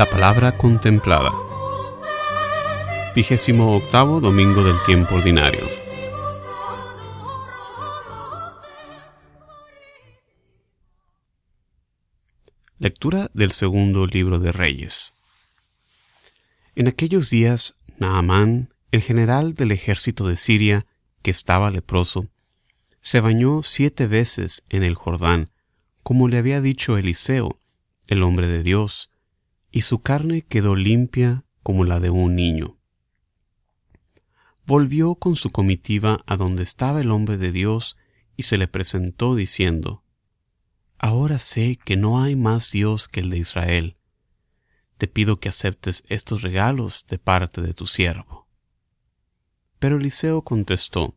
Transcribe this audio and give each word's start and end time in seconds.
La 0.00 0.08
palabra 0.08 0.56
contemplada. 0.56 1.30
Vigésimo 3.14 3.76
octavo 3.76 4.18
domingo 4.18 4.64
del 4.64 4.82
tiempo 4.86 5.16
ordinario. 5.16 5.68
Lectura 12.78 13.30
del 13.34 13.52
segundo 13.52 14.06
libro 14.06 14.38
de 14.38 14.52
Reyes. 14.52 15.12
En 16.74 16.88
aquellos 16.88 17.28
días, 17.28 17.74
Naamán, 17.98 18.72
el 18.92 19.02
general 19.02 19.52
del 19.52 19.70
ejército 19.70 20.26
de 20.26 20.36
Siria, 20.36 20.86
que 21.20 21.30
estaba 21.30 21.70
leproso, 21.70 22.26
se 23.02 23.20
bañó 23.20 23.62
siete 23.62 24.06
veces 24.06 24.64
en 24.70 24.82
el 24.82 24.94
Jordán, 24.94 25.50
como 26.02 26.26
le 26.28 26.38
había 26.38 26.62
dicho 26.62 26.96
Eliseo, 26.96 27.60
el 28.06 28.22
hombre 28.22 28.48
de 28.48 28.62
Dios, 28.62 29.10
y 29.70 29.82
su 29.82 30.02
carne 30.02 30.42
quedó 30.42 30.76
limpia 30.76 31.44
como 31.62 31.84
la 31.84 32.00
de 32.00 32.10
un 32.10 32.34
niño. 32.34 32.78
Volvió 34.66 35.14
con 35.14 35.36
su 35.36 35.50
comitiva 35.50 36.20
a 36.26 36.36
donde 36.36 36.62
estaba 36.62 37.00
el 37.00 37.10
hombre 37.10 37.36
de 37.36 37.52
Dios 37.52 37.96
y 38.36 38.44
se 38.44 38.58
le 38.58 38.68
presentó 38.68 39.34
diciendo, 39.34 40.04
Ahora 40.98 41.38
sé 41.38 41.78
que 41.82 41.96
no 41.96 42.22
hay 42.22 42.36
más 42.36 42.70
Dios 42.70 43.08
que 43.08 43.20
el 43.20 43.30
de 43.30 43.38
Israel. 43.38 43.96
Te 44.98 45.06
pido 45.06 45.40
que 45.40 45.48
aceptes 45.48 46.04
estos 46.08 46.42
regalos 46.42 47.06
de 47.08 47.18
parte 47.18 47.62
de 47.62 47.72
tu 47.72 47.86
siervo. 47.86 48.46
Pero 49.78 49.96
Eliseo 49.96 50.42
contestó, 50.42 51.16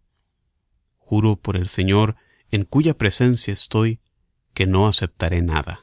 Juro 0.97 1.35
por 1.35 1.57
el 1.57 1.67
Señor, 1.67 2.15
en 2.49 2.63
cuya 2.63 2.97
presencia 2.97 3.53
estoy, 3.53 3.99
que 4.53 4.65
no 4.65 4.87
aceptaré 4.87 5.41
nada. 5.41 5.81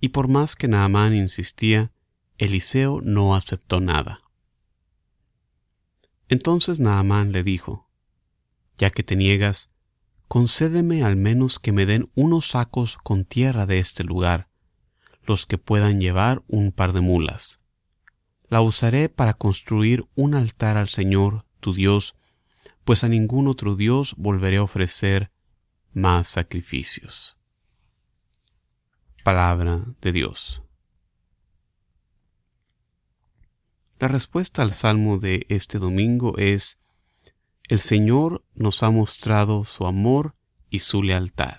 Y 0.00 0.08
por 0.10 0.28
más 0.28 0.56
que 0.56 0.66
Naamán 0.66 1.14
insistía, 1.14 1.92
Eliseo 2.38 3.00
no 3.02 3.34
aceptó 3.34 3.80
nada. 3.80 4.22
Entonces 6.28 6.80
Naamán 6.80 7.32
le 7.32 7.42
dijo, 7.42 7.90
Ya 8.78 8.90
que 8.90 9.02
te 9.02 9.16
niegas, 9.16 9.70
concédeme 10.28 11.02
al 11.02 11.16
menos 11.16 11.58
que 11.58 11.72
me 11.72 11.86
den 11.86 12.08
unos 12.14 12.50
sacos 12.50 12.96
con 13.02 13.24
tierra 13.24 13.66
de 13.66 13.78
este 13.78 14.04
lugar, 14.04 14.48
los 15.24 15.44
que 15.44 15.58
puedan 15.58 16.00
llevar 16.00 16.42
un 16.46 16.70
par 16.70 16.92
de 16.92 17.00
mulas. 17.00 17.60
La 18.48 18.60
usaré 18.60 19.08
para 19.08 19.34
construir 19.34 20.06
un 20.14 20.34
altar 20.34 20.76
al 20.76 20.88
Señor, 20.88 21.46
tu 21.58 21.74
Dios, 21.74 22.14
pues 22.84 23.02
a 23.02 23.08
ningún 23.08 23.48
otro 23.48 23.74
Dios 23.74 24.14
volveré 24.16 24.58
a 24.58 24.62
ofrecer 24.62 25.32
más 25.92 26.28
sacrificios. 26.28 27.39
Palabra 29.22 29.84
de 30.00 30.12
Dios. 30.12 30.62
La 33.98 34.08
respuesta 34.08 34.62
al 34.62 34.72
salmo 34.72 35.18
de 35.18 35.44
este 35.50 35.78
domingo 35.78 36.38
es, 36.38 36.78
El 37.68 37.80
Señor 37.80 38.42
nos 38.54 38.82
ha 38.82 38.90
mostrado 38.90 39.66
su 39.66 39.86
amor 39.86 40.34
y 40.70 40.78
su 40.78 41.02
lealtad. 41.02 41.58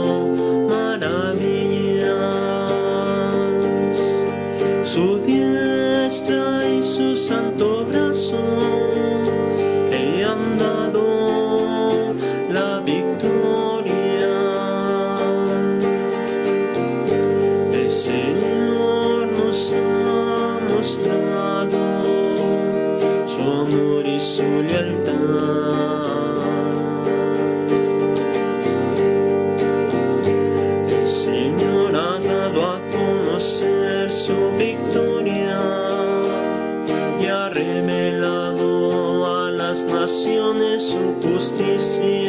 justiça. 41.57 42.20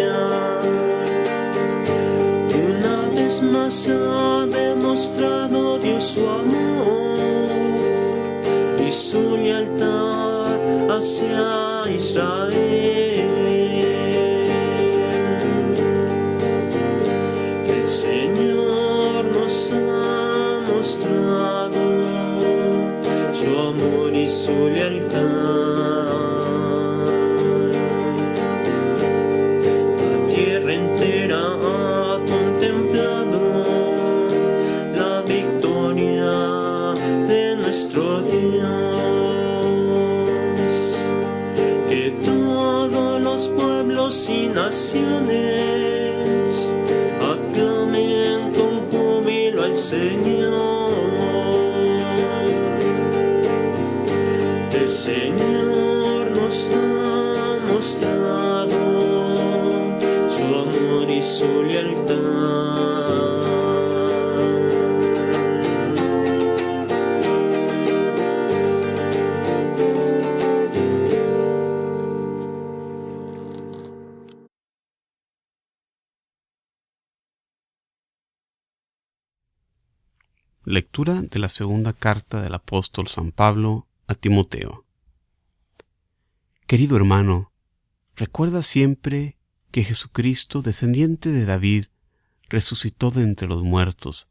Lectura 80.73 81.21
de 81.21 81.39
la 81.39 81.51
segunda 81.51 81.93
carta 81.93 82.41
del 82.41 82.55
apóstol 82.55 83.07
San 83.07 83.31
Pablo 83.31 83.89
a 84.07 84.15
Timoteo. 84.15 84.87
Querido 86.67 86.97
hermano, 86.97 87.52
recuerda 88.17 88.63
siempre 88.63 89.39
que 89.71 89.85
Jesucristo, 89.85 90.63
descendiente 90.63 91.31
de 91.31 91.45
David, 91.45 91.87
resucitó 92.49 93.11
de 93.11 93.23
entre 93.23 93.49
los 93.49 93.63
muertos, 93.63 94.27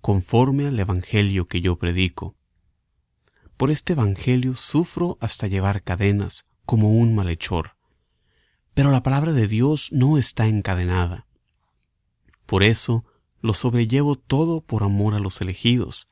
conforme 0.00 0.66
al 0.66 0.78
Evangelio 0.78 1.46
que 1.46 1.60
yo 1.60 1.76
predico. 1.76 2.34
Por 3.56 3.70
este 3.70 3.92
Evangelio 3.92 4.54
sufro 4.54 5.18
hasta 5.20 5.46
llevar 5.46 5.82
cadenas, 5.82 6.44
como 6.64 6.90
un 6.90 7.14
malhechor. 7.14 7.76
Pero 8.74 8.90
la 8.90 9.02
palabra 9.02 9.32
de 9.32 9.46
Dios 9.46 9.88
no 9.92 10.18
está 10.18 10.46
encadenada. 10.46 11.26
Por 12.44 12.62
eso 12.62 13.04
lo 13.40 13.54
sobrellevo 13.54 14.16
todo 14.16 14.60
por 14.60 14.82
amor 14.82 15.14
a 15.14 15.20
los 15.20 15.40
elegidos, 15.40 16.06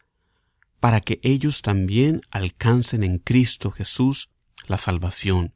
para 0.81 1.01
que 1.01 1.21
ellos 1.23 1.63
también 1.63 2.21
alcancen 2.31 3.03
en 3.03 3.19
Cristo 3.19 3.71
Jesús 3.71 4.31
la 4.67 4.79
salvación 4.79 5.55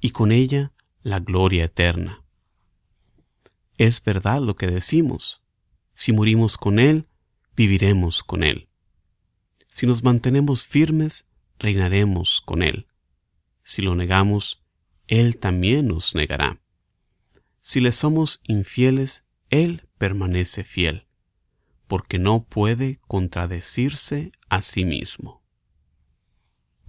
y 0.00 0.10
con 0.10 0.32
ella 0.32 0.72
la 1.04 1.20
gloria 1.20 1.66
eterna. 1.66 2.24
Es 3.78 4.02
verdad 4.02 4.40
lo 4.40 4.56
que 4.56 4.66
decimos. 4.66 5.44
Si 5.94 6.12
morimos 6.12 6.56
con 6.56 6.80
Él, 6.80 7.06
viviremos 7.54 8.24
con 8.24 8.42
Él. 8.42 8.68
Si 9.68 9.86
nos 9.86 10.02
mantenemos 10.02 10.64
firmes, 10.64 11.26
reinaremos 11.60 12.40
con 12.40 12.64
Él. 12.64 12.88
Si 13.62 13.82
lo 13.82 13.94
negamos, 13.94 14.64
Él 15.06 15.38
también 15.38 15.86
nos 15.86 16.16
negará. 16.16 16.60
Si 17.60 17.78
le 17.78 17.92
somos 17.92 18.40
infieles, 18.42 19.24
Él 19.50 19.88
permanece 19.98 20.64
fiel 20.64 21.06
porque 21.86 22.18
no 22.18 22.44
puede 22.44 23.00
contradecirse 23.06 24.32
a 24.48 24.62
sí 24.62 24.84
mismo. 24.84 25.42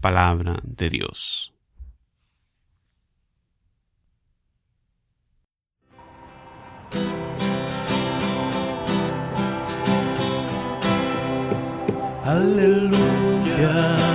Palabra 0.01 0.59
de 0.63 0.89
Dios. 0.89 1.54
Aleluya. 12.35 14.14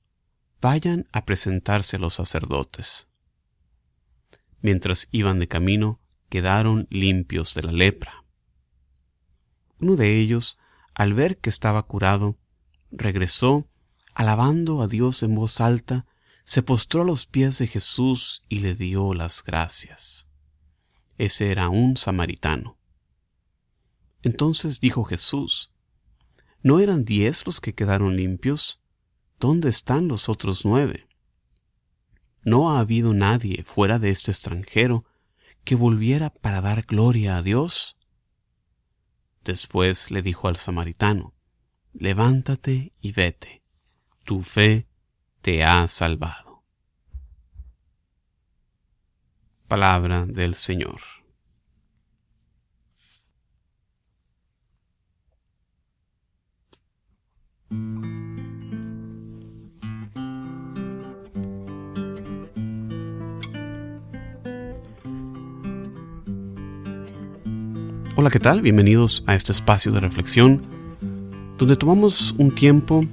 Vayan 0.61 1.07
a 1.11 1.25
presentarse 1.25 1.97
a 1.97 1.99
los 1.99 2.13
sacerdotes. 2.15 3.07
Mientras 4.61 5.07
iban 5.11 5.39
de 5.39 5.47
camino, 5.47 5.99
quedaron 6.29 6.87
limpios 6.91 7.55
de 7.55 7.63
la 7.63 7.71
lepra. 7.71 8.23
Uno 9.79 9.95
de 9.95 10.19
ellos, 10.19 10.59
al 10.93 11.15
ver 11.15 11.39
que 11.39 11.49
estaba 11.49 11.81
curado, 11.83 12.37
regresó, 12.91 13.67
alabando 14.13 14.83
a 14.83 14.87
Dios 14.87 15.23
en 15.23 15.33
voz 15.33 15.59
alta, 15.61 16.05
se 16.45 16.61
postró 16.61 17.01
a 17.01 17.05
los 17.05 17.25
pies 17.25 17.57
de 17.57 17.65
Jesús 17.65 18.43
y 18.47 18.59
le 18.59 18.75
dio 18.75 19.15
las 19.15 19.43
gracias. 19.43 20.27
Ese 21.17 21.51
era 21.51 21.69
un 21.69 21.97
samaritano. 21.97 22.77
Entonces 24.21 24.79
dijo 24.79 25.05
Jesús, 25.05 25.73
¿no 26.61 26.79
eran 26.79 27.03
diez 27.03 27.47
los 27.47 27.61
que 27.61 27.73
quedaron 27.73 28.15
limpios? 28.15 28.80
¿Dónde 29.41 29.69
están 29.69 30.07
los 30.07 30.29
otros 30.29 30.65
nueve? 30.65 31.07
No 32.43 32.69
ha 32.69 32.79
habido 32.79 33.15
nadie 33.15 33.63
fuera 33.63 33.97
de 33.97 34.11
este 34.11 34.29
extranjero 34.29 35.03
que 35.63 35.73
volviera 35.73 36.29
para 36.29 36.61
dar 36.61 36.83
gloria 36.83 37.37
a 37.37 37.41
Dios. 37.41 37.97
Después 39.43 40.11
le 40.11 40.21
dijo 40.21 40.47
al 40.47 40.57
samaritano, 40.57 41.33
Levántate 41.91 42.93
y 43.01 43.13
vete, 43.13 43.63
tu 44.25 44.43
fe 44.43 44.87
te 45.41 45.63
ha 45.63 45.87
salvado. 45.87 46.63
Palabra 49.67 50.27
del 50.27 50.53
Señor. 50.53 51.01
Hola, 68.21 68.29
¿qué 68.29 68.39
tal? 68.39 68.61
Bienvenidos 68.61 69.23
a 69.25 69.33
este 69.33 69.51
espacio 69.51 69.91
de 69.91 69.99
reflexión 69.99 70.61
donde 71.57 71.75
tomamos 71.75 72.35
un 72.37 72.53
tiempo 72.53 73.03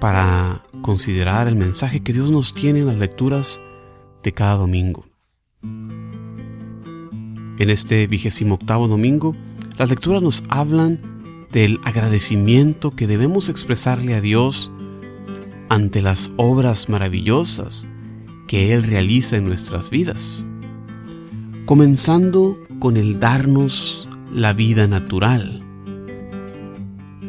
para 0.00 0.62
considerar 0.80 1.48
el 1.48 1.56
mensaje 1.56 2.02
que 2.02 2.14
Dios 2.14 2.30
nos 2.30 2.54
tiene 2.54 2.78
en 2.78 2.86
las 2.86 2.96
lecturas 2.96 3.60
de 4.22 4.32
cada 4.32 4.54
domingo. 4.54 5.04
En 5.62 6.88
este 7.58 8.06
vigésimo 8.06 8.54
octavo 8.54 8.88
domingo, 8.88 9.36
las 9.76 9.90
lecturas 9.90 10.22
nos 10.22 10.44
hablan 10.48 11.46
del 11.52 11.78
agradecimiento 11.84 12.92
que 12.92 13.06
debemos 13.06 13.50
expresarle 13.50 14.14
a 14.14 14.22
Dios 14.22 14.72
ante 15.68 16.00
las 16.00 16.32
obras 16.38 16.88
maravillosas 16.88 17.86
que 18.48 18.72
Él 18.72 18.84
realiza 18.84 19.36
en 19.36 19.44
nuestras 19.44 19.90
vidas, 19.90 20.46
comenzando 21.66 22.58
con 22.78 22.96
el 22.96 23.20
darnos 23.20 24.08
la 24.32 24.54
vida 24.54 24.86
natural, 24.86 25.62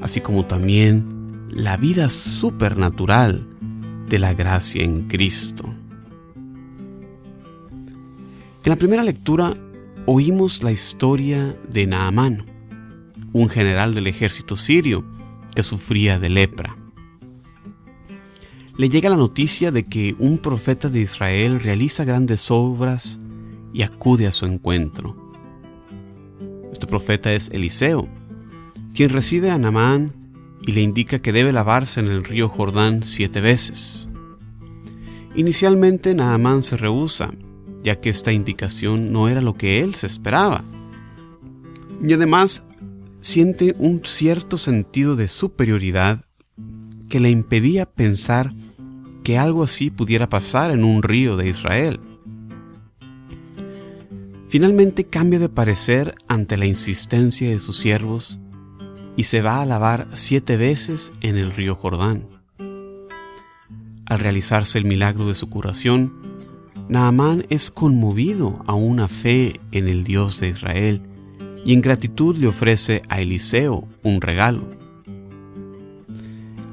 así 0.02 0.22
como 0.22 0.46
también 0.46 1.48
la 1.50 1.76
vida 1.76 2.10
supernatural 2.10 3.46
de 4.08 4.20
la 4.20 4.34
gracia 4.34 4.84
en 4.84 5.08
Cristo. 5.08 5.66
En 8.64 8.70
la 8.70 8.78
primera 8.78 9.04
lectura 9.04 9.54
oímos 10.06 10.64
la 10.64 10.72
historia 10.72 11.58
de 11.70 11.86
Naamán, 11.86 12.46
un 13.34 13.50
general 13.50 13.94
del 13.94 14.08
ejército 14.08 14.56
sirio 14.56 15.04
que 15.54 15.64
sufría 15.64 16.20
de 16.20 16.30
lepra. 16.30 16.78
Le 18.78 18.90
llega 18.90 19.10
la 19.10 19.18
noticia 19.18 19.72
de 19.72 19.84
que 19.88 20.16
un 20.20 20.38
profeta 20.38 20.88
de 20.88 21.02
Israel 21.02 21.60
realiza 21.60 22.06
grandes 22.06 22.50
obras 22.50 23.20
y 23.74 23.82
acude 23.82 24.26
a 24.26 24.32
su 24.32 24.46
encuentro. 24.46 25.23
Este 26.84 26.90
profeta 26.92 27.32
es 27.32 27.50
Eliseo, 27.52 28.10
quien 28.94 29.10
recibe 29.10 29.52
a 29.52 29.58
Naamán 29.58 30.12
y 30.64 30.74
le 30.74 30.82
indica 30.82 31.20
que 31.20 31.32
debe 31.32 31.54
lavarse 31.54 32.02
en 32.02 32.08
el 32.08 32.26
río 32.26 32.50
Jordán 32.50 33.04
siete 33.04 33.40
veces. 33.40 34.10
Inicialmente 35.34 36.14
Naamán 36.14 36.62
se 36.62 36.76
rehúsa, 36.76 37.32
ya 37.84 38.02
que 38.02 38.10
esta 38.10 38.34
indicación 38.34 39.14
no 39.14 39.30
era 39.30 39.40
lo 39.40 39.56
que 39.56 39.80
él 39.80 39.96
se 39.96 40.08
esperaba. 40.08 40.66
Y 42.06 42.12
además 42.12 42.66
siente 43.22 43.76
un 43.80 44.02
cierto 44.04 44.58
sentido 44.58 45.16
de 45.16 45.30
superioridad 45.30 46.26
que 47.08 47.22
le 47.22 47.30
impedía 47.30 47.86
pensar 47.86 48.54
que 49.24 49.38
algo 49.38 49.64
así 49.64 49.90
pudiera 49.90 50.28
pasar 50.28 50.70
en 50.70 50.84
un 50.84 51.02
río 51.02 51.38
de 51.38 51.48
Israel. 51.48 52.02
Finalmente 54.54 55.06
cambia 55.06 55.40
de 55.40 55.50
parecer 55.50 56.14
ante 56.28 56.58
la 56.58 56.68
insistencia 56.68 57.50
de 57.50 57.60
sus 57.60 57.80
siervos 57.80 58.40
y 59.18 59.24
se 59.24 59.42
va 59.42 59.64
a 59.64 59.66
lavar 59.66 60.10
siete 60.14 60.58
veces 60.58 61.12
en 61.22 61.38
el 61.38 61.52
río 61.52 61.74
Jordán. 61.74 62.28
Al 64.06 64.20
realizarse 64.20 64.78
el 64.78 64.86
milagro 64.86 65.28
de 65.28 65.34
su 65.34 65.50
curación, 65.50 66.14
Naamán 66.88 67.48
es 67.50 67.72
conmovido 67.72 68.64
a 68.68 68.76
una 68.76 69.08
fe 69.08 69.60
en 69.72 69.88
el 69.88 70.04
Dios 70.04 70.40
de 70.40 70.50
Israel 70.50 71.02
y 71.66 71.74
en 71.74 71.82
gratitud 71.82 72.38
le 72.38 72.46
ofrece 72.46 73.02
a 73.10 73.22
Eliseo 73.22 73.88
un 74.04 74.22
regalo. 74.22 74.70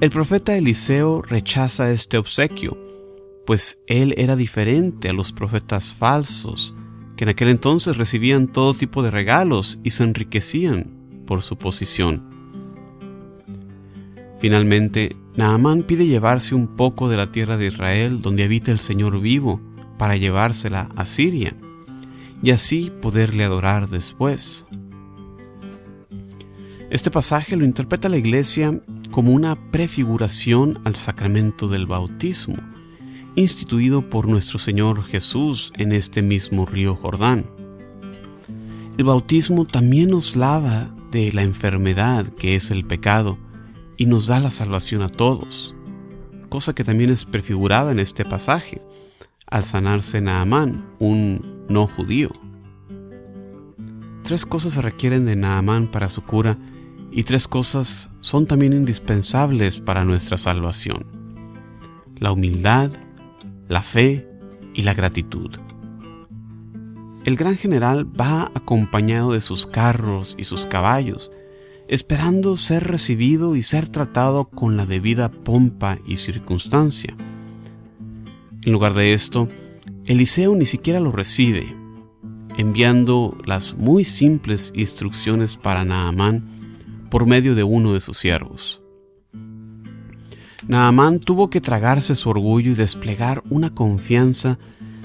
El 0.03 0.11
profeta 0.11 0.55
Eliseo 0.55 1.23
rechaza 1.23 1.91
este 1.91 2.19
obsequio, 2.19 2.77
pues 3.47 3.81
él 3.87 4.13
era 4.19 4.37
diferente 4.37 5.09
a 5.09 5.15
los 5.15 5.33
profetas 5.33 5.95
falsos 5.95 6.77
que 7.21 7.25
en 7.25 7.29
aquel 7.29 7.49
entonces 7.49 7.99
recibían 7.99 8.47
todo 8.47 8.73
tipo 8.73 9.03
de 9.03 9.11
regalos 9.11 9.79
y 9.85 9.91
se 9.91 10.05
enriquecían 10.05 10.87
por 11.27 11.43
su 11.43 11.59
posición. 11.59 12.23
Finalmente, 14.41 15.17
Naamán 15.37 15.83
pide 15.83 16.07
llevarse 16.07 16.55
un 16.55 16.77
poco 16.77 17.11
de 17.11 17.19
la 17.19 17.31
tierra 17.31 17.59
de 17.59 17.67
Israel 17.67 18.23
donde 18.23 18.45
habita 18.45 18.73
el 18.73 18.81
Señor 18.81 19.21
vivo 19.21 19.61
para 19.99 20.17
llevársela 20.17 20.89
a 20.97 21.05
Siria 21.05 21.55
y 22.43 22.53
así 22.53 22.91
poderle 23.03 23.45
adorar 23.45 23.91
después. 23.91 24.67
Este 26.89 27.11
pasaje 27.11 27.55
lo 27.55 27.67
interpreta 27.67 28.09
la 28.09 28.17
Iglesia 28.17 28.81
como 29.11 29.33
una 29.33 29.71
prefiguración 29.71 30.81
al 30.85 30.97
sacramento 30.97 31.69
del 31.69 31.85
bautismo, 31.85 32.57
instituido 33.41 34.09
por 34.09 34.29
nuestro 34.29 34.59
Señor 34.59 35.05
Jesús 35.05 35.73
en 35.77 35.93
este 35.93 36.23
mismo 36.23 36.67
río 36.67 36.95
Jordán. 36.95 37.47
El 38.99 39.05
bautismo 39.05 39.65
también 39.65 40.11
nos 40.11 40.37
lava 40.37 40.95
de 41.11 41.33
la 41.33 41.43
enfermedad 41.43 42.27
que 42.35 42.55
es 42.55 42.71
el 42.71 42.85
pecado 42.85 43.39
y 43.97 44.07
nos 44.07 44.27
da 44.27 44.41
la 44.41 44.51
salvación 44.51 45.03
a 45.03 45.09
todos, 45.09 45.75
cosa 46.49 46.75
que 46.75 46.85
también 46.85 47.11
es 47.11 47.25
prefigurada 47.25 47.93
en 47.93 47.99
este 47.99 48.25
pasaje, 48.25 48.83
al 49.47 49.65
sanarse 49.65 50.21
Naamán, 50.21 50.95
un 50.99 51.65
no 51.69 51.87
judío. 51.87 52.31
Tres 54.23 54.47
cosas 54.47 54.75
se 54.75 54.83
requieren 54.83 55.27
de 55.27 55.37
Naamán 55.37 55.89
para 55.89 56.09
su 56.09 56.23
cura 56.23 56.59
y 57.11 57.25
tres 57.25 57.49
cosas 57.49 58.11
son 58.21 58.47
también 58.47 58.73
indispensables 58.73 59.81
para 59.81 60.05
nuestra 60.05 60.39
salvación. 60.39 61.07
La 62.17 62.33
humildad, 62.33 62.93
la 63.71 63.83
fe 63.83 64.29
y 64.75 64.83
la 64.83 64.95
gratitud. 64.95 65.53
El 67.25 67.37
gran 67.37 67.57
general 67.57 68.05
va 68.21 68.51
acompañado 68.53 69.33
de 69.33 69.41
sus 69.41 69.67
carros 69.67 70.35
y 70.37 70.45
sus 70.45 70.67
caballos, 70.67 71.31
esperando 71.87 72.57
ser 72.57 72.89
recibido 72.89 73.55
y 73.55 73.63
ser 73.63 73.87
tratado 73.87 74.47
con 74.47 74.77
la 74.77 74.87
debida 74.87 75.31
pompa 75.31 75.99
y 76.05 76.17
circunstancia. 76.17 77.17
En 78.63 78.73
lugar 78.73 78.95
de 78.95 79.13
esto, 79.13 79.49
Eliseo 80.05 80.57
ni 80.57 80.67
siquiera 80.67 80.99
lo 80.99 81.13
recibe, 81.13 81.73
enviando 82.59 83.39
las 83.45 83.75
muy 83.75 84.05
simples 84.05 84.73
instrucciones 84.75 85.57
para 85.57 85.85
Naamán 85.85 87.07
por 87.09 87.25
medio 87.25 87.55
de 87.55 87.63
uno 87.63 87.93
de 87.93 88.01
sus 88.01 88.19
siervos. 88.19 88.80
Naamán 90.71 91.19
tuvo 91.19 91.51
que 91.51 91.61
tragarse 91.61 92.15
su 92.15 92.31
orgullo 92.31 92.71
y 92.71 92.75
desplegar 92.77 93.43
una 93.51 93.75
confianza 93.75 94.61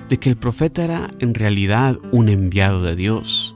de 0.07 0.19
que 0.19 0.29
el 0.29 0.37
profeta 0.37 0.83
era 0.83 1.09
en 1.17 1.33
realidad 1.33 1.97
un 2.11 2.29
enviado 2.29 2.83
de 2.83 2.95
Dios. 2.95 3.55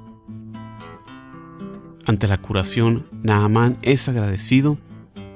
Ante 2.08 2.28
la 2.28 2.42
curación, 2.42 3.06
Naamán 3.22 3.78
es 3.84 4.10
agradecido 4.10 4.80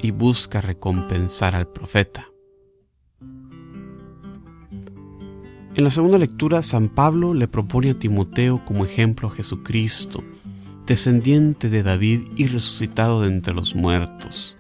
y 0.02 0.10
busca 0.10 0.62
recompensar 0.62 1.54
al 1.54 1.68
profeta. 1.68 2.26
En 5.76 5.84
la 5.84 5.92
segunda 5.92 6.18
lectura, 6.18 6.64
San 6.64 6.90
Pablo 6.90 7.36
le 7.36 7.48
propone 7.48 7.92
a 7.92 8.00
Timoteo 8.00 8.66
como 8.66 8.84
ejemplo 8.84 9.28
a 9.28 9.32
Jesucristo, 9.32 10.24
descendiente 10.88 11.70
de 11.70 11.84
David 11.84 12.22
y 12.36 12.48
resucitado 12.48 13.22
de 13.22 13.28
entre 13.28 13.54
los 13.54 13.76
muertos. 13.76 14.58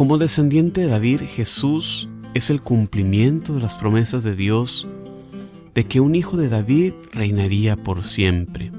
Como 0.00 0.16
descendiente 0.16 0.80
de 0.80 0.86
David, 0.86 1.24
Jesús 1.26 2.08
es 2.32 2.48
el 2.48 2.62
cumplimiento 2.62 3.52
de 3.52 3.60
las 3.60 3.76
promesas 3.76 4.24
de 4.24 4.34
Dios 4.34 4.88
de 5.74 5.84
que 5.84 6.00
un 6.00 6.14
hijo 6.14 6.38
de 6.38 6.48
David 6.48 6.94
reinaría 7.12 7.76
por 7.76 8.02
siempre. 8.02 8.72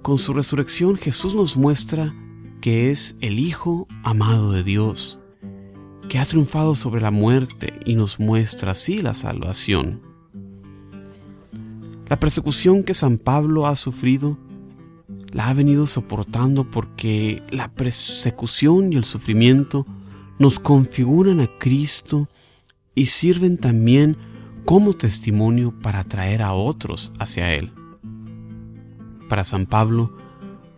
Con 0.00 0.18
su 0.18 0.32
resurrección 0.32 0.94
Jesús 0.94 1.34
nos 1.34 1.56
muestra 1.56 2.14
que 2.60 2.92
es 2.92 3.16
el 3.20 3.40
Hijo 3.40 3.88
amado 4.04 4.52
de 4.52 4.62
Dios, 4.62 5.18
que 6.08 6.20
ha 6.20 6.24
triunfado 6.24 6.76
sobre 6.76 7.00
la 7.00 7.10
muerte 7.10 7.80
y 7.84 7.96
nos 7.96 8.20
muestra 8.20 8.70
así 8.70 9.02
la 9.02 9.14
salvación. 9.14 10.02
La 12.06 12.20
persecución 12.20 12.84
que 12.84 12.94
San 12.94 13.18
Pablo 13.18 13.66
ha 13.66 13.74
sufrido 13.74 14.38
la 15.32 15.48
ha 15.48 15.54
venido 15.54 15.86
soportando 15.86 16.70
porque 16.70 17.42
la 17.50 17.68
persecución 17.68 18.92
y 18.92 18.96
el 18.96 19.04
sufrimiento 19.04 19.86
nos 20.38 20.58
configuran 20.58 21.40
a 21.40 21.48
Cristo 21.58 22.28
y 22.94 23.06
sirven 23.06 23.58
también 23.58 24.16
como 24.64 24.94
testimonio 24.94 25.72
para 25.80 26.00
atraer 26.00 26.42
a 26.42 26.52
otros 26.52 27.12
hacia 27.18 27.54
Él. 27.54 27.72
Para 29.28 29.44
San 29.44 29.66
Pablo, 29.66 30.16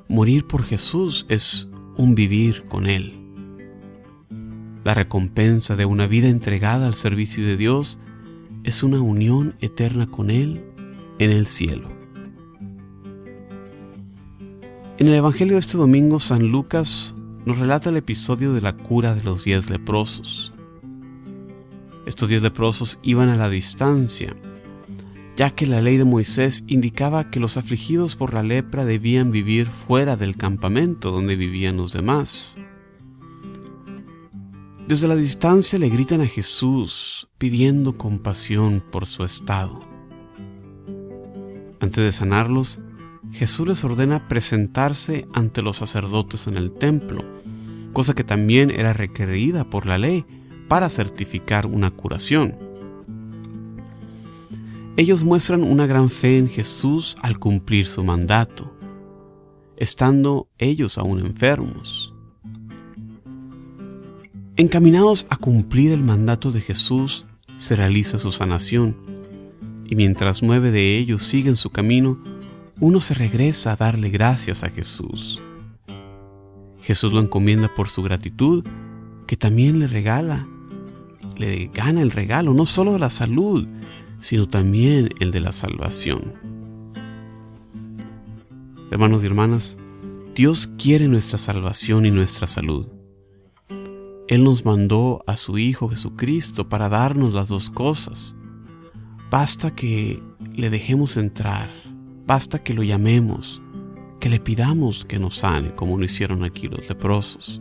morir 0.08 0.46
por 0.46 0.64
Jesús 0.64 1.26
es 1.28 1.68
un 1.96 2.14
vivir 2.14 2.64
con 2.64 2.86
Él. 2.86 3.16
La 4.84 4.94
recompensa 4.94 5.76
de 5.76 5.84
una 5.84 6.06
vida 6.06 6.28
entregada 6.28 6.86
al 6.86 6.94
servicio 6.94 7.46
de 7.46 7.56
Dios 7.56 7.98
es 8.64 8.82
una 8.82 9.00
unión 9.00 9.56
eterna 9.60 10.10
con 10.10 10.30
Él 10.30 10.64
en 11.18 11.30
el 11.30 11.46
cielo. 11.46 11.99
En 15.00 15.08
el 15.08 15.14
Evangelio 15.14 15.54
de 15.54 15.60
este 15.60 15.78
domingo, 15.78 16.20
San 16.20 16.48
Lucas 16.48 17.14
nos 17.46 17.58
relata 17.58 17.88
el 17.88 17.96
episodio 17.96 18.52
de 18.52 18.60
la 18.60 18.76
cura 18.76 19.14
de 19.14 19.24
los 19.24 19.44
diez 19.44 19.70
leprosos. 19.70 20.52
Estos 22.04 22.28
diez 22.28 22.42
leprosos 22.42 22.98
iban 23.02 23.30
a 23.30 23.36
la 23.36 23.48
distancia, 23.48 24.36
ya 25.38 25.52
que 25.52 25.66
la 25.66 25.80
ley 25.80 25.96
de 25.96 26.04
Moisés 26.04 26.64
indicaba 26.66 27.30
que 27.30 27.40
los 27.40 27.56
afligidos 27.56 28.14
por 28.14 28.34
la 28.34 28.42
lepra 28.42 28.84
debían 28.84 29.32
vivir 29.32 29.68
fuera 29.68 30.18
del 30.18 30.36
campamento 30.36 31.10
donde 31.10 31.34
vivían 31.34 31.78
los 31.78 31.94
demás. 31.94 32.58
Desde 34.86 35.08
la 35.08 35.16
distancia 35.16 35.78
le 35.78 35.88
gritan 35.88 36.20
a 36.20 36.26
Jesús 36.26 37.30
pidiendo 37.38 37.96
compasión 37.96 38.84
por 38.92 39.06
su 39.06 39.24
estado. 39.24 39.80
Antes 41.80 42.04
de 42.04 42.12
sanarlos, 42.12 42.80
Jesús 43.32 43.68
les 43.68 43.84
ordena 43.84 44.28
presentarse 44.28 45.26
ante 45.32 45.62
los 45.62 45.76
sacerdotes 45.76 46.46
en 46.46 46.56
el 46.56 46.72
templo, 46.72 47.24
cosa 47.92 48.14
que 48.14 48.24
también 48.24 48.70
era 48.70 48.92
requerida 48.92 49.68
por 49.68 49.86
la 49.86 49.98
ley 49.98 50.24
para 50.68 50.88
certificar 50.88 51.66
una 51.66 51.90
curación. 51.90 52.56
Ellos 54.96 55.24
muestran 55.24 55.62
una 55.62 55.86
gran 55.86 56.10
fe 56.10 56.38
en 56.38 56.48
Jesús 56.48 57.16
al 57.22 57.38
cumplir 57.38 57.86
su 57.86 58.04
mandato, 58.04 58.72
estando 59.76 60.48
ellos 60.58 60.98
aún 60.98 61.20
enfermos. 61.20 62.12
Encaminados 64.56 65.26
a 65.30 65.36
cumplir 65.36 65.92
el 65.92 66.02
mandato 66.02 66.52
de 66.52 66.60
Jesús, 66.60 67.26
se 67.58 67.76
realiza 67.76 68.18
su 68.18 68.30
sanación, 68.30 68.96
y 69.86 69.96
mientras 69.96 70.42
nueve 70.42 70.70
de 70.70 70.98
ellos 70.98 71.22
siguen 71.22 71.56
su 71.56 71.70
camino, 71.70 72.22
uno 72.80 73.00
se 73.00 73.14
regresa 73.14 73.72
a 73.72 73.76
darle 73.76 74.10
gracias 74.10 74.64
a 74.64 74.70
Jesús. 74.70 75.40
Jesús 76.80 77.12
lo 77.12 77.20
encomienda 77.20 77.72
por 77.74 77.88
su 77.88 78.02
gratitud, 78.02 78.64
que 79.26 79.36
también 79.36 79.78
le 79.78 79.86
regala, 79.86 80.48
le 81.36 81.70
gana 81.72 82.00
el 82.00 82.10
regalo 82.10 82.54
no 82.54 82.66
solo 82.66 82.94
de 82.94 82.98
la 82.98 83.10
salud, 83.10 83.68
sino 84.18 84.48
también 84.48 85.10
el 85.20 85.30
de 85.30 85.40
la 85.40 85.52
salvación. 85.52 86.34
Hermanos 88.90 89.22
y 89.22 89.26
hermanas, 89.26 89.78
Dios 90.34 90.68
quiere 90.78 91.06
nuestra 91.06 91.38
salvación 91.38 92.06
y 92.06 92.10
nuestra 92.10 92.46
salud. 92.46 92.88
Él 94.26 94.44
nos 94.44 94.64
mandó 94.64 95.22
a 95.26 95.36
su 95.36 95.58
Hijo 95.58 95.88
Jesucristo 95.88 96.68
para 96.68 96.88
darnos 96.88 97.34
las 97.34 97.48
dos 97.48 97.68
cosas. 97.68 98.34
Basta 99.30 99.74
que 99.74 100.22
le 100.54 100.70
dejemos 100.70 101.16
entrar, 101.16 101.68
basta 102.26 102.62
que 102.62 102.74
lo 102.74 102.82
llamemos, 102.82 103.62
que 104.20 104.28
le 104.28 104.40
pidamos 104.40 105.04
que 105.04 105.18
nos 105.18 105.36
sane, 105.36 105.74
como 105.74 105.96
lo 105.96 106.04
hicieron 106.04 106.44
aquí 106.44 106.68
los 106.68 106.88
leprosos. 106.88 107.60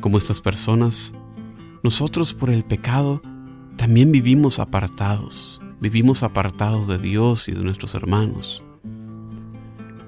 Como 0.00 0.18
estas 0.18 0.40
personas, 0.40 1.14
nosotros 1.82 2.34
por 2.34 2.50
el 2.50 2.64
pecado 2.64 3.22
también 3.76 4.12
vivimos 4.12 4.58
apartados, 4.58 5.60
vivimos 5.80 6.22
apartados 6.22 6.86
de 6.86 6.98
Dios 6.98 7.48
y 7.48 7.52
de 7.52 7.62
nuestros 7.62 7.94
hermanos. 7.94 8.62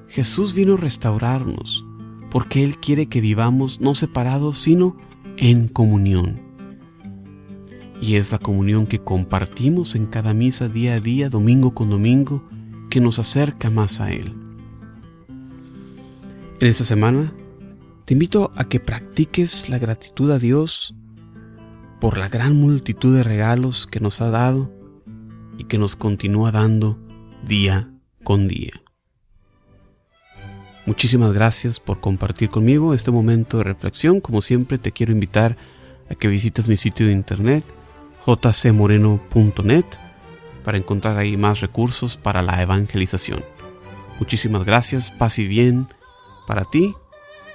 Jesús 0.09 0.55
vino 0.55 0.75
a 0.75 0.79
restaurarnos, 0.79 1.85
porque 2.31 2.65
Él 2.65 2.79
quiere 2.79 3.07
que 3.07 3.21
vivamos 3.21 3.81
no 3.81 3.95
separados, 3.95 4.59
sino 4.59 4.97
en 5.37 5.69
comunión. 5.69 6.48
Y 8.01 8.17
es 8.17 8.31
la 8.31 8.39
comunión 8.39 8.87
que 8.87 9.01
compartimos 9.01 9.95
en 9.95 10.07
cada 10.07 10.35
misa 10.35 10.69
día 10.69 10.95
a 10.95 11.01
día, 11.01 11.29
domingo 11.29 11.75
con 11.75 11.91
domingo, 11.91 12.49
que 12.91 13.01
nos 13.01 13.19
acerca 13.19 13.71
más 13.71 14.01
a 14.01 14.13
Él. 14.13 14.35
En 16.61 16.67
esta 16.67 16.85
semana, 16.85 17.33
te 18.05 18.15
invito 18.15 18.53
a 18.57 18.65
que 18.65 18.81
practiques 18.81 19.69
la 19.69 19.79
gratitud 19.79 20.31
a 20.31 20.39
Dios 20.39 20.95
por 22.01 22.19
la 22.19 22.29
gran 22.29 22.57
multitud 22.57 23.15
de 23.15 23.23
regalos 23.23 23.87
que 23.87 24.01
nos 24.01 24.21
ha 24.21 24.31
dado 24.31 24.73
y 25.59 25.65
que 25.65 25.79
nos 25.79 25.97
continúa 25.97 26.53
dando 26.53 26.99
día 27.45 27.91
con 28.25 28.49
día. 28.49 28.73
Muchísimas 30.87 31.33
gracias 31.33 31.81
por 31.81 32.01
compartir 32.01 32.49
conmigo 32.49 32.95
este 32.95 33.11
momento 33.11 33.59
de 33.59 33.65
reflexión. 33.65 34.21
Como 34.21 34.41
siempre 34.41 34.79
te 34.79 34.93
quiero 34.93 35.13
invitar 35.13 35.57
a 36.09 36.15
que 36.15 36.29
visites 36.29 36.67
mi 36.67 36.77
sitio 36.77 37.07
de 37.07 37.13
internet 37.13 37.65
jcmoreno.net 38.25 39.87
para 40.65 40.79
encontrar 40.79 41.19
ahí 41.19 41.37
más 41.37 41.61
recursos 41.61 42.17
para 42.17 42.43
la 42.43 42.61
evangelización. 42.61 43.45
Muchísimas 44.19 44.65
gracias, 44.65 45.11
paz 45.11 45.39
y 45.39 45.47
bien 45.47 45.89
para 46.47 46.65
ti, 46.65 46.95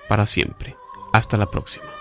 para 0.08 0.26
siempre. 0.26 0.76
Hasta 1.12 1.38
la 1.38 1.52
próxima. 1.52 1.93